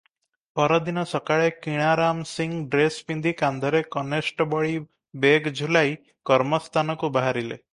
[0.59, 4.73] ପରଦିନ ସକାଳେ କିଣାରାମ ସିଂ ଡ୍ରେସ ପିନ୍ଧି କାନ୍ଧରେ କନେଷ୍ଟବଳି
[5.27, 5.95] ବେଗ୍ ଝୁଲାଇ
[6.31, 7.53] କର୍ମସ୍ଥାନକୁ ବାହାରିଲେ।